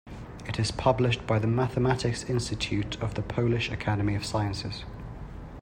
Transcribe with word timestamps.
It 0.47 0.57
is 0.57 0.71
published 0.71 1.27
by 1.27 1.37
the 1.37 1.45
Mathematics 1.45 2.23
Institute 2.23 2.99
of 3.03 3.13
the 3.13 3.21
Polish 3.21 3.69
Academy 3.69 4.15
of 4.15 4.25
Sciences. 4.25 4.83